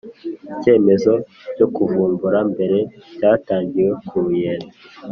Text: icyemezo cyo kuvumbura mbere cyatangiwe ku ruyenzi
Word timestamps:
icyemezo 0.53 1.13
cyo 1.55 1.67
kuvumbura 1.75 2.39
mbere 2.51 2.77
cyatangiwe 3.17 3.91
ku 4.07 4.15
ruyenzi 4.23 4.71